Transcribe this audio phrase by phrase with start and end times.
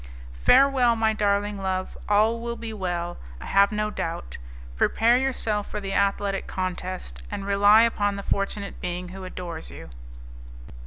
[0.43, 4.39] "Farewell, my darling love; all will be well, I have no doubt.
[4.75, 9.91] Prepare yourself for the athletic contest, and rely upon the fortunate being who adores you."